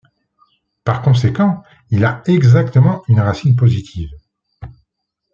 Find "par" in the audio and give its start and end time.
0.83-1.03